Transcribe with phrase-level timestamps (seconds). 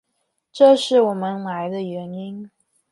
[0.51, 2.49] 这是我们来的原因。